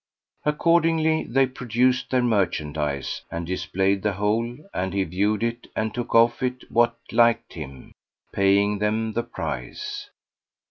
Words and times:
Accordingly, 0.45 1.25
they 1.25 1.45
produced 1.45 2.09
their 2.09 2.23
merchandise, 2.23 3.21
and 3.29 3.45
displayed 3.45 4.01
the 4.01 4.13
whole 4.13 4.57
and 4.73 4.95
he 4.95 5.03
viewed 5.03 5.43
it 5.43 5.67
and 5.75 5.93
took 5.93 6.15
of 6.15 6.41
it 6.41 6.63
what 6.71 6.95
liked 7.11 7.53
him, 7.53 7.93
paying 8.33 8.79
them 8.79 9.13
the 9.13 9.21
price. 9.21 10.09